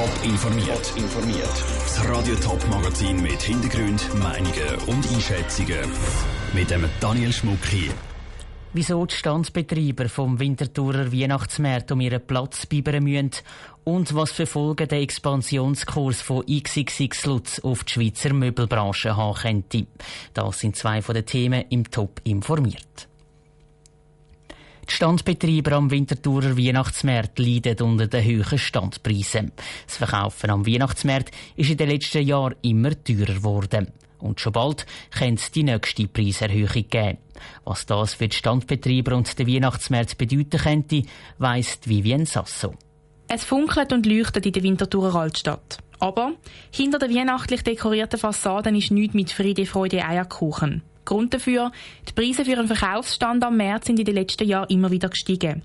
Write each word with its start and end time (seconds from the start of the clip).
Top 0.00 0.24
informiert. 0.24 0.94
informiert. 0.96 1.64
Das 1.84 2.08
Radio 2.08 2.34
Top 2.36 2.66
Magazin 2.70 3.20
mit 3.20 3.42
Hintergrund, 3.42 4.08
Meinungen 4.14 4.74
und 4.86 5.06
Einschätzungen 5.12 5.90
mit 6.54 6.70
dem 6.70 6.88
Daniel 7.00 7.30
Schmuck 7.30 7.62
hier. 7.66 7.92
Wieso 8.72 9.04
die 9.04 9.14
Standsbetreiber 9.14 10.08
vom 10.08 10.40
Winterthurer 10.40 11.12
Weihnachtsmarkt 11.12 11.92
um 11.92 12.00
ihren 12.00 12.26
Platz 12.26 12.64
bibbern 12.64 13.04
müssen 13.04 13.32
und 13.84 14.14
was 14.14 14.32
für 14.32 14.46
Folgen 14.46 14.88
der 14.88 15.02
Expansionskurs 15.02 16.22
von 16.22 16.46
XXX 16.46 17.26
Lutz 17.26 17.58
auf 17.58 17.84
die 17.84 17.92
Schweizer 17.92 18.32
Möbelbranche 18.32 19.14
haben 19.18 19.34
könnte. 19.34 19.86
Das 20.32 20.60
sind 20.60 20.76
zwei 20.76 21.02
von 21.02 21.14
den 21.14 21.26
Themen 21.26 21.66
im 21.68 21.90
Top 21.90 22.22
informiert. 22.24 23.09
Die 24.90 24.96
Standbetreiber 24.96 25.76
am 25.76 25.88
Winterthurer 25.88 26.56
Weihnachtsmarkt 26.58 27.38
leiden 27.38 27.80
unter 27.82 28.08
den 28.08 28.24
hohen 28.24 28.58
Standpreisen. 28.58 29.52
Das 29.86 29.98
Verkaufen 29.98 30.50
am 30.50 30.66
Weihnachtsmarkt 30.66 31.30
ist 31.54 31.70
in 31.70 31.76
den 31.76 31.90
letzten 31.90 32.26
Jahren 32.26 32.56
immer 32.62 32.90
teurer 33.04 33.34
geworden. 33.34 33.92
Und 34.18 34.40
schon 34.40 34.52
bald 34.52 34.86
könnte 35.12 35.42
es 35.42 35.52
die 35.52 35.62
nächste 35.62 36.08
Preiserhöhung 36.08 36.88
geben. 36.90 37.18
Was 37.64 37.86
das 37.86 38.14
für 38.14 38.26
die 38.26 38.36
Standbetreiber 38.36 39.14
und 39.14 39.38
den 39.38 39.46
Weihnachtsmarkt 39.46 40.18
bedeuten 40.18 40.58
könnte, 40.58 41.04
weiss 41.38 41.78
Vivien 41.84 42.26
Sasso. 42.26 42.74
Es 43.28 43.44
funkelt 43.44 43.92
und 43.92 44.06
leuchtet 44.06 44.44
in 44.44 44.52
der 44.52 44.64
Winterthurer 44.64 45.14
Altstadt. 45.14 45.78
Aber 46.00 46.32
hinter 46.72 46.98
der 46.98 47.10
weihnachtlich 47.10 47.62
dekorierten 47.62 48.18
Fassaden 48.18 48.74
ist 48.74 48.90
nichts 48.90 49.14
mit 49.14 49.30
Friede, 49.30 49.66
Freude, 49.66 50.04
Eierkuchen. 50.04 50.82
Grund 51.04 51.34
dafür, 51.34 51.72
die 52.08 52.12
Preise 52.12 52.44
für 52.44 52.58
einen 52.58 52.68
Verkaufsstand 52.68 53.42
am 53.44 53.56
März 53.56 53.86
sind 53.86 53.98
in 53.98 54.04
den 54.04 54.14
letzten 54.14 54.46
Jahren 54.46 54.68
immer 54.68 54.90
wieder 54.90 55.08
gestiegen. 55.08 55.62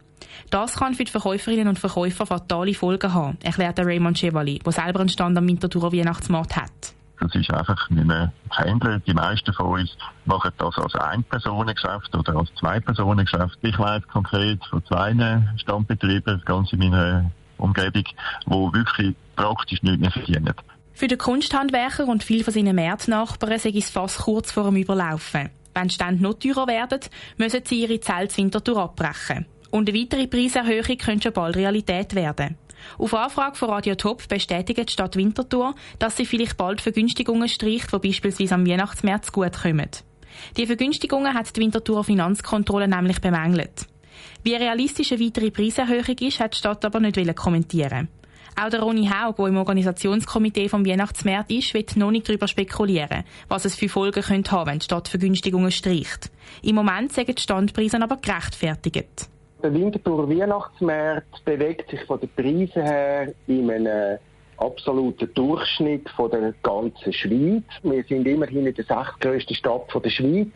Das 0.49 0.75
kann 0.75 0.93
für 0.93 1.03
die 1.03 1.11
Verkäuferinnen 1.11 1.67
und 1.67 1.79
Verkäufer 1.79 2.25
fatale 2.25 2.73
Folgen 2.73 3.13
haben, 3.13 3.37
erklärt 3.43 3.79
Raymond 3.79 4.17
Chevalier, 4.17 4.59
der 4.59 4.71
selber 4.71 4.99
einen 4.99 5.09
Stand 5.09 5.37
am 5.37 5.47
Winterthurer 5.47 5.91
Weihnachtsmarkt 5.91 6.55
hat. 6.55 6.93
Das 7.19 7.33
ist 7.33 7.51
einfach 7.51 7.89
nicht 7.89 8.05
mehr 8.05 8.31
handeln. 8.49 9.01
Die 9.07 9.13
meisten 9.13 9.53
von 9.53 9.79
uns 9.79 9.97
machen 10.25 10.51
das 10.57 10.77
als 10.77 10.95
Ein-Personen-Geschäft 10.95 12.13
oder 12.13 12.35
als 12.35 12.53
Zwei-Personen-Geschäft. 12.55 13.57
Ich 13.61 13.79
weiß 13.79 14.03
konkret 14.11 14.63
von 14.65 14.83
zwei 14.85 15.13
Standbetrieben, 15.57 16.41
ganz 16.45 16.73
in 16.73 16.79
meiner 16.79 17.31
Umgebung, 17.57 18.03
die 18.45 18.51
wirklich 18.51 19.15
praktisch 19.35 19.81
nichts 19.81 19.99
mehr 19.99 20.11
verdienen. 20.11 20.53
Für 20.97 21.09
den 21.09 21.17
Kunsthandwerker 21.17 22.07
und 22.07 22.23
viele 22.23 22.45
von 22.45 22.53
seinen 22.53 22.73
Märznachbarn 22.73 23.59
sei 23.59 23.73
es 23.75 23.89
fast 23.89 24.19
kurz 24.19 24.53
vor 24.53 24.63
dem 24.63 24.77
Überlaufen. 24.77 25.49
Wenn 25.73 25.89
die 25.89 25.93
Stände 25.93 26.23
noch 26.23 26.35
teurer 26.35 26.67
werden, 26.67 27.01
müssen 27.35 27.59
sie 27.65 27.81
ihre 27.81 27.99
Zelte 27.99 28.37
Winterthur 28.37 28.77
abbrechen. 28.77 29.45
Und 29.71 29.89
eine 29.89 29.99
weitere 29.99 30.25
Preiserhöhung 30.25 30.97
könnte 30.97 31.23
schon 31.23 31.33
bald 31.33 31.57
Realität 31.57 32.15
werden. 32.15 32.55
Auf 32.97 33.13
Anfrage 33.13 33.57
von 33.57 33.71
Radio 33.71 33.95
Top 33.95 34.25
bestätigt 34.29 34.87
die 34.87 34.93
Stadt 34.93 35.17
Winterthur, 35.17 35.75
dass 35.99 36.15
sie 36.15 36.25
vielleicht 36.25 36.55
bald 36.55 36.79
Vergünstigungen 36.79 37.49
streicht, 37.49 37.91
die 37.91 37.99
beispielsweise 37.99 38.55
am 38.55 38.65
Weihnachtsmärz 38.65 39.33
gut 39.33 39.61
kommen. 39.63 39.89
Die 40.55 40.65
Vergünstigungen 40.65 41.33
hat 41.33 41.53
die 41.57 41.59
Winterthur 41.59 42.05
Finanzkontrolle 42.05 42.87
nämlich 42.87 43.19
bemängelt. 43.19 43.85
Wie 44.43 44.55
realistisch 44.55 45.11
eine 45.11 45.25
weitere 45.25 45.51
Preiserhöhung 45.51 46.17
ist, 46.19 46.39
hat 46.39 46.53
die 46.53 46.57
Stadt 46.59 46.85
aber 46.85 47.01
nicht 47.01 47.35
kommentieren 47.35 48.07
auch 48.55 48.69
der 48.69 48.81
Ronny 48.81 49.07
Haug, 49.07 49.35
der 49.37 49.47
im 49.47 49.57
Organisationskomitee 49.57 50.69
vom 50.69 50.85
Weihnachtsmarkt 50.85 51.51
ist, 51.51 51.73
wird 51.73 51.95
noch 51.97 52.11
nicht 52.11 52.27
darüber 52.27 52.47
spekulieren, 52.47 53.23
was 53.47 53.65
es 53.65 53.75
für 53.75 53.89
Folgen 53.89 54.23
könnte 54.23 54.51
haben, 54.51 54.71
wenn 54.71 54.79
die 54.79 54.85
Stadt 54.85 55.07
Vergünstigungen 55.07 55.71
streicht. 55.71 56.31
Im 56.61 56.75
Moment 56.75 57.11
sagen 57.11 57.35
die 57.35 57.41
Standpreise 57.41 58.01
aber 58.01 58.17
gerechtfertigt. 58.17 59.29
Der 59.61 59.73
Winterthur 59.73 60.29
Weihnachtsmarkt 60.29 61.43
bewegt 61.43 61.89
sich 61.89 62.03
von 62.05 62.19
den 62.19 62.29
Preisen 62.29 62.83
her 62.83 63.33
in 63.47 63.69
einem 63.69 64.19
absoluter 64.57 65.27
Durchschnitt 65.27 66.09
von 66.11 66.31
der 66.31 66.53
ganzen 66.63 67.13
Schweiz. 67.13 67.63
Wir 67.83 68.03
sind 68.03 68.27
immerhin 68.27 68.65
in 68.65 68.73
der 68.73 68.85
sechstgrößten 68.85 69.55
Stadt 69.55 69.93
der 70.03 70.09
Schweiz 70.09 70.53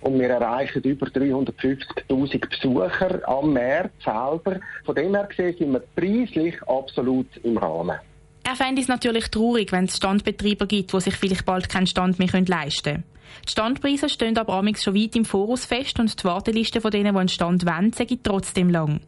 und 0.00 0.18
wir 0.18 0.30
erreichen 0.30 0.82
über 0.82 1.06
350.000 1.06 2.48
Besucher 2.48 3.28
am 3.28 3.52
März 3.52 3.92
selber. 4.04 4.60
Von 4.84 4.94
dem 4.94 5.14
her 5.14 5.28
gesehen 5.28 5.56
sind 5.58 5.72
wir 5.72 5.82
preislich 5.96 6.62
absolut 6.64 7.28
im 7.42 7.56
Rahmen. 7.56 7.98
Er 8.42 8.56
fände 8.56 8.80
es 8.80 8.88
natürlich 8.88 9.30
traurig, 9.30 9.70
wenn 9.72 9.84
es 9.84 9.96
Standbetreiber 9.96 10.66
gibt, 10.66 10.92
die 10.92 11.00
sich 11.00 11.14
vielleicht 11.14 11.44
bald 11.44 11.68
keinen 11.68 11.86
Stand 11.86 12.18
mehr 12.18 12.28
leisten 12.32 12.92
können. 12.94 13.04
Die 13.46 13.52
Standpreise 13.52 14.08
stehen 14.08 14.36
aber 14.38 14.54
amigs 14.54 14.82
schon 14.82 14.94
weit 14.94 15.16
im 15.16 15.24
Voraus 15.24 15.64
fest 15.64 16.00
und 16.00 16.18
die 16.18 16.24
Warteliste 16.24 16.80
von 16.80 16.90
denen, 16.90 17.14
die 17.14 17.18
einen 17.18 17.28
Stand 17.28 17.64
wollen, 17.66 17.92
sind 17.92 18.24
trotzdem 18.24 18.70
lang. 18.70 19.00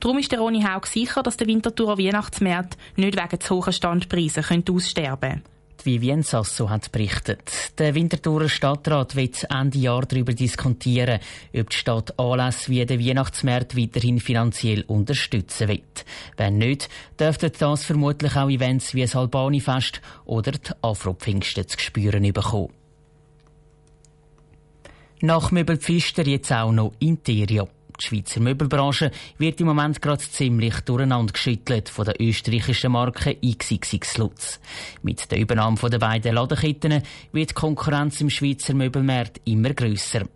Darum 0.00 0.18
ist 0.18 0.32
der 0.32 0.40
Ronny 0.40 0.62
Haug 0.62 0.86
sicher, 0.86 1.22
dass 1.22 1.36
der 1.36 1.46
Winterthur 1.46 1.98
Weihnachtsmarkt 1.98 2.76
nicht 2.96 3.16
wegen 3.16 3.40
zu 3.40 3.56
hohen 3.56 3.72
Standpreisen 3.72 4.44
aussterben 4.68 5.30
könnte. 5.30 5.58
Die 5.84 5.94
Vivien 5.94 6.22
Sasso 6.22 6.68
hat 6.70 6.90
berichtet. 6.90 7.78
Der 7.78 7.94
Winterthurer 7.94 8.48
Stadtrat 8.48 9.14
wird 9.14 9.46
Ende 9.48 9.78
Jahr 9.78 10.04
darüber 10.06 10.32
diskutieren, 10.32 11.20
ob 11.56 11.70
die 11.70 11.76
Stadt 11.76 12.18
Anlässe 12.18 12.70
wie 12.70 12.84
den 12.84 13.00
Weihnachtsmarkt 13.00 13.76
weiterhin 13.76 14.18
finanziell 14.18 14.82
unterstützen 14.88 15.68
wird. 15.68 16.04
Wenn 16.36 16.58
nicht, 16.58 16.88
dürften 17.18 17.52
das 17.56 17.84
vermutlich 17.84 18.34
auch 18.34 18.50
Events 18.50 18.94
wie 18.94 19.02
das 19.02 19.14
Albani-Fest 19.14 20.00
oder 20.24 20.52
die 20.52 20.70
Afro-Pfingsten 20.82 21.68
zu 21.68 21.78
spüren 21.78 22.32
bekommen. 22.32 22.72
Nach 25.20 25.50
Möbelpfister 25.50 26.26
jetzt 26.26 26.52
auch 26.52 26.72
noch 26.72 26.92
Interior. 26.98 27.68
Die 28.00 28.06
Schweizer 28.06 28.40
Möbelbranche 28.40 29.10
wird 29.38 29.60
im 29.60 29.66
Moment 29.66 30.00
gerade 30.00 30.22
ziemlich 30.22 30.80
durcheinander 30.80 31.32
geschüttelt 31.32 31.88
von 31.88 32.04
der 32.04 32.20
österreichischen 32.20 32.92
Marke 32.92 33.36
XXX 33.44 34.18
Lutz. 34.18 34.60
Mit 35.02 35.30
der 35.30 35.38
Übernahme 35.38 35.76
der 35.90 35.98
beiden 35.98 36.34
Ladenketten 36.34 37.02
wird 37.32 37.50
die 37.50 37.54
Konkurrenz 37.54 38.20
im 38.20 38.30
Schweizer 38.30 38.74
Möbelmarkt 38.74 39.40
immer 39.46 39.74
grösser. 39.74 40.26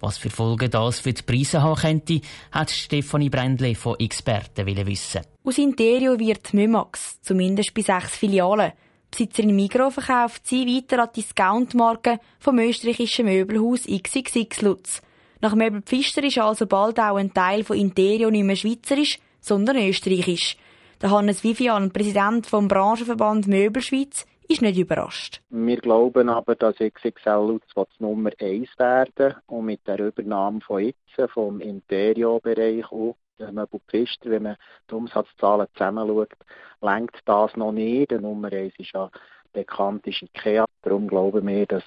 Was 0.00 0.18
für 0.18 0.30
Folgen 0.30 0.70
das 0.70 0.98
für 0.98 1.12
die 1.12 1.22
Preise 1.22 1.62
haben 1.62 1.80
könnte, 1.80 2.20
hat 2.50 2.70
Stefanie 2.70 3.30
Brändle 3.30 3.76
von 3.76 4.00
Experten 4.00 4.66
wissen. 4.66 5.22
Aus 5.44 5.58
Interio 5.58 6.18
wird 6.18 6.52
Mömax, 6.52 7.20
zumindest 7.22 7.72
bei 7.72 7.82
sechs 7.82 8.16
Filialen. 8.16 8.72
Besitzerin 9.12 9.54
Migro 9.54 9.90
verkauft 9.90 10.46
sie 10.46 10.66
weiter 10.66 11.02
an 11.02 11.10
die 11.14 11.20
Discount-Marke 11.20 12.18
vom 12.40 12.58
österreichischen 12.58 13.26
Möbelhaus 13.26 13.82
XXX 13.82 14.62
Lutz. 14.62 15.02
Nach 15.42 15.56
Möbel 15.56 15.82
Pfister 15.82 16.22
ist 16.22 16.38
also 16.38 16.68
bald 16.68 17.00
auch 17.00 17.16
ein 17.16 17.34
Teil 17.34 17.64
von 17.64 17.76
Interio 17.76 18.30
nicht 18.30 18.44
mehr 18.44 18.54
schweizerisch, 18.54 19.18
sondern 19.40 19.76
österreichisch. 19.76 20.56
Der 21.02 21.10
Hannes 21.10 21.42
Vivian, 21.42 21.90
Präsident 21.90 22.46
vom 22.46 22.68
Branchenverband 22.68 23.48
Möbelschweiz, 23.48 24.24
ist 24.48 24.62
nicht 24.62 24.78
überrascht. 24.78 25.40
Wir 25.50 25.78
glauben 25.78 26.28
aber, 26.28 26.54
dass 26.54 26.76
XXL 26.76 27.58
Lutz 27.74 27.74
Nummer 27.98 28.30
1 28.38 28.68
werden 28.78 29.34
und 29.48 29.64
mit 29.64 29.84
der 29.84 29.98
Übernahme 29.98 30.60
von 30.60 30.84
jetzt 30.84 31.32
vom 31.32 31.58
Interio-Bereich 31.58 32.84
auch 32.92 33.16
Möbel 33.50 33.80
Pfister, 33.88 34.30
wenn 34.30 34.44
man 34.44 34.56
die 34.88 34.94
Umsatzzahlen 34.94 35.66
zusammenschaut, 35.72 36.32
lenkt 36.80 37.20
das 37.24 37.56
noch 37.56 37.72
nicht. 37.72 38.10
Der 38.10 38.20
Nummer 38.20 38.52
1 38.52 38.74
ist 38.78 38.92
ja 38.92 39.10
bekannt 39.52 40.06
ist 40.06 40.22
IKEA. 40.22 40.64
Darum 40.82 41.08
glauben 41.08 41.46
wir, 41.46 41.66
dass 41.66 41.84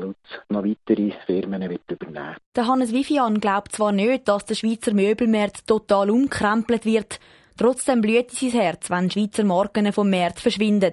Lutz 0.00 0.16
noch 0.48 0.64
weitere 0.64 1.12
Firmen 1.26 1.68
wird 1.68 1.90
übernehmen 1.90 2.36
Der 2.56 2.66
Hannes 2.66 2.92
Vivian 2.92 3.40
glaubt 3.40 3.72
zwar 3.72 3.92
nicht, 3.92 4.28
dass 4.28 4.44
der 4.44 4.54
Schweizer 4.54 4.94
Möbelmarkt 4.94 5.66
total 5.66 6.10
umkrempelt 6.10 6.84
wird, 6.84 7.20
trotzdem 7.56 8.00
blüht 8.00 8.30
sein 8.30 8.50
Herz, 8.50 8.90
wenn 8.90 9.10
Schweizer 9.10 9.44
Marken 9.44 9.92
vom 9.92 10.10
Markt 10.10 10.40
verschwinden. 10.40 10.92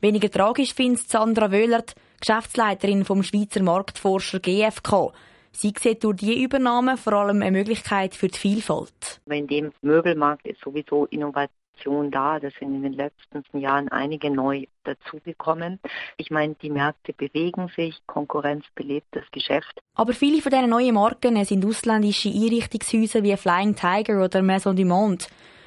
Weniger 0.00 0.30
tragisch 0.30 0.74
findet 0.74 1.08
Sandra 1.08 1.52
Wöhlert, 1.52 1.94
Geschäftsleiterin 2.20 3.04
vom 3.04 3.22
Schweizer 3.22 3.62
Marktforscher 3.62 4.40
GfK. 4.40 5.12
Sie 5.52 5.72
sieht 5.78 6.02
durch 6.02 6.16
diese 6.16 6.32
Übernahme 6.32 6.96
vor 6.96 7.12
allem 7.12 7.42
eine 7.42 7.52
Möglichkeit 7.52 8.14
für 8.14 8.28
die 8.28 8.38
Vielfalt. 8.38 9.11
In 9.26 9.46
dem 9.46 9.72
Möbelmarkt 9.82 10.46
ist 10.46 10.60
sowieso 10.60 11.06
Innovation 11.06 12.10
da. 12.10 12.38
Das 12.40 12.52
sind 12.58 12.74
in 12.74 12.82
den 12.82 12.92
letzten 12.92 13.58
Jahren 13.58 13.88
einige 13.88 14.30
neu 14.30 14.66
dazugekommen. 14.84 15.80
Ich 16.16 16.30
meine, 16.30 16.54
die 16.60 16.70
Märkte 16.70 17.12
bewegen 17.12 17.68
sich, 17.76 17.98
Konkurrenz 18.06 18.64
belebt 18.74 19.08
das 19.12 19.24
Geschäft. 19.32 19.80
Aber 19.94 20.12
viele 20.12 20.42
von 20.42 20.50
diesen 20.50 20.70
neuen 20.70 20.94
Marken 20.94 21.44
sind 21.44 21.64
ausländische 21.64 22.28
Einrichtungshäuser 22.28 23.22
wie 23.22 23.36
Flying 23.36 23.74
Tiger 23.74 24.24
oder 24.24 24.42
Maison 24.42 24.76
du 24.76 24.84
Monde. 24.84 25.24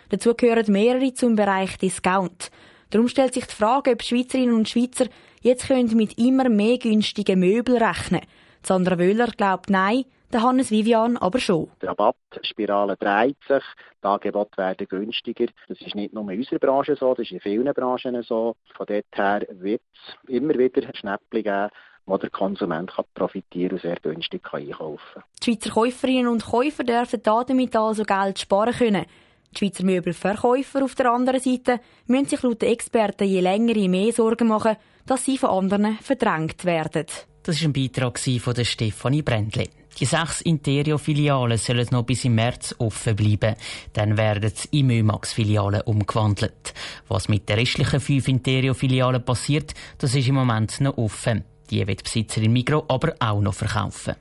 Dazu 0.10 0.36
gehören 0.36 0.72
mehrere 0.72 1.13
zum 1.13 1.36
Bereich 1.36 1.78
Discount. 1.78 2.51
Darum 2.92 3.08
stellt 3.08 3.34
sich 3.34 3.46
die 3.46 3.56
Frage, 3.56 3.92
ob 3.92 4.04
Schweizerinnen 4.04 4.56
und 4.56 4.69
Schweizer 4.69 5.06
jetzt 5.42 5.69
mit 5.69 6.18
immer 6.18 6.50
mehr 6.50 6.78
günstigen 6.78 7.40
Möbeln 7.40 7.81
rechnen 7.81 8.22
können. 8.22 8.31
Sandra 8.63 8.98
Wöhler 8.98 9.28
glaubt 9.28 9.69
nein, 9.69 10.06
der 10.31 10.42
Hannes 10.42 10.72
Vivian 10.72 11.18
aber 11.18 11.39
schon. 11.39 11.69
Die 11.81 11.86
Rabattspirale 11.86 12.98
dreht 12.98 13.38
sich, 13.48 13.63
die 14.04 14.07
Angebote 14.07 14.57
werden 14.57 14.88
günstiger. 14.88 15.48
Das 15.68 15.80
ist 15.80 15.95
nicht 15.95 16.13
nur 16.13 16.30
in 16.30 16.39
unserer 16.39 16.60
Branche 16.60 16.95
so, 16.95 17.13
das 17.13 17.25
ist 17.25 17.31
in 17.31 17.39
vielen 17.39 17.74
Branchen 17.74 18.22
so. 18.24 18.56
Von 18.75 18.86
dort 18.86 19.06
her 19.13 19.45
wird 19.51 19.81
es 19.94 20.30
immer 20.30 20.57
wieder 20.57 20.81
Schnäppchen 20.94 21.44
geben, 21.44 21.69
wo 22.06 22.18
der 22.18 22.30
Konsument 22.30 22.92
kann 22.92 23.06
profitieren 23.13 23.74
und 23.74 23.81
sehr 23.81 23.98
günstig 23.98 24.44
kann 24.44 24.62
einkaufen 24.62 25.00
kann. 25.13 25.24
Die 25.42 25.51
Schweizer 25.51 25.69
Käuferinnen 25.72 26.27
und 26.27 26.45
Käufer 26.45 26.83
dürfen 26.83 27.22
damit 27.24 27.75
also 27.75 28.04
Geld 28.04 28.39
sparen 28.39 28.74
können. 28.74 29.06
Die 29.54 29.60
Schweizer 29.60 29.86
Möbelverkäufer 29.86 30.83
auf 30.83 30.95
der 30.95 31.12
anderen 31.12 31.39
Seite 31.39 31.80
müssen 32.07 32.25
sich 32.25 32.44
laut 32.44 32.62
den 32.62 32.74
Experten 32.74 33.27
je 33.27 33.39
länger 33.39 33.75
je 33.75 33.88
mehr 33.88 34.12
Sorgen 34.12 34.50
machen, 34.50 34.75
dass 35.06 35.25
sie 35.25 35.38
von 35.38 35.50
anderen 35.50 35.98
verdrängt 36.02 36.66
werden. 36.66 37.06
Das 37.44 37.62
war 37.62 37.69
ein 37.69 37.74
Beitrag 37.74 38.19
von 38.19 38.66
Stefanie 38.66 39.22
Brändle. 39.22 39.68
Die 40.00 40.06
sechs 40.06 40.42
Interio-Filialen 40.42 41.57
sollen 41.57 41.88
noch 41.92 42.04
bis 42.04 42.25
im 42.25 42.36
März 42.36 42.75
offen 42.80 43.16
bleiben. 43.16 43.56
Dann 43.94 44.18
werden 44.18 44.52
sie 44.54 44.80
in 44.80 44.88
Mömax-Filialen 44.88 45.81
umgewandelt. 45.81 46.74
Was 47.07 47.30
mit 47.30 47.48
den 47.48 47.60
restlichen 47.60 48.02
fünf 48.02 48.28
Interio-Filialen 48.28 49.24
passiert, 49.24 49.74
das 49.98 50.16
ist 50.16 50.28
im 50.28 50.36
Moment 50.36 50.81
noch 50.81 50.98
offen. 50.98 51.46
Die 51.69 51.88
wird 51.88 52.04
Besitzerin 52.04 52.51
Migro 52.51 52.84
aber 52.88 53.16
auch 53.19 53.42
noch 53.42 53.54
verkaufen. 53.54 54.16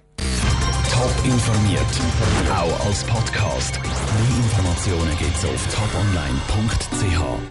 Top 0.93 1.25
informiert, 1.25 1.81
auch 2.51 2.87
als 2.87 3.03
Podcast. 3.05 3.81
Mehr 3.83 4.37
Informationen 4.45 5.19
gibt's 5.19 5.45
auf 5.45 5.75
toponline.ch. 5.75 7.51